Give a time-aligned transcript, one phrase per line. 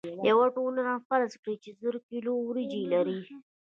[0.29, 3.17] یوه ټولنه فرض کړئ چې زر کیلو وریجې لري.